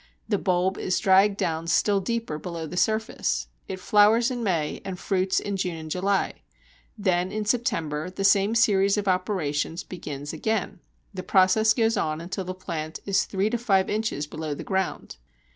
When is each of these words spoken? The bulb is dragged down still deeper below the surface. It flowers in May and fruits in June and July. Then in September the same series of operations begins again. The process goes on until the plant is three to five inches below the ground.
The 0.27 0.39
bulb 0.39 0.79
is 0.79 0.97
dragged 0.97 1.37
down 1.37 1.67
still 1.67 1.99
deeper 1.99 2.39
below 2.39 2.65
the 2.65 2.75
surface. 2.75 3.45
It 3.67 3.79
flowers 3.79 4.31
in 4.31 4.41
May 4.43 4.81
and 4.83 4.97
fruits 4.97 5.39
in 5.39 5.57
June 5.57 5.75
and 5.75 5.91
July. 5.91 6.41
Then 6.97 7.31
in 7.31 7.45
September 7.45 8.09
the 8.09 8.23
same 8.23 8.55
series 8.55 8.97
of 8.97 9.07
operations 9.07 9.83
begins 9.83 10.33
again. 10.33 10.79
The 11.13 11.21
process 11.21 11.75
goes 11.75 11.97
on 11.97 12.19
until 12.19 12.45
the 12.45 12.55
plant 12.55 12.99
is 13.05 13.25
three 13.25 13.51
to 13.51 13.59
five 13.59 13.91
inches 13.91 14.25
below 14.25 14.55
the 14.55 14.63
ground. 14.63 15.17